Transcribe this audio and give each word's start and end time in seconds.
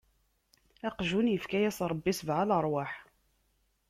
Aqjun 0.87 1.27
ifka-yas 1.35 1.79
Ṛebbi 1.91 2.11
sebɛa 2.13 2.43
leṛwaḥ. 2.49 2.91